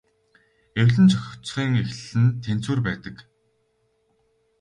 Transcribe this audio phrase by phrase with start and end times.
[0.81, 3.15] Эвлэн зохицохын эхлэл нь тэнцвэр байдаг.